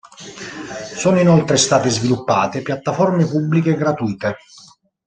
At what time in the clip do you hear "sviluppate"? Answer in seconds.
1.91-2.63